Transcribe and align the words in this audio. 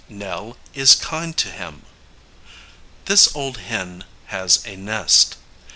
Nell 0.09 0.57
is 0.73 0.95
kind 0.95 1.37
to 1.37 1.49
him. 1.51 1.83
This 3.05 3.35
old 3.35 3.57
hen 3.57 4.03
has 4.29 4.65
a 4.65 4.75
nest. 4.75 5.37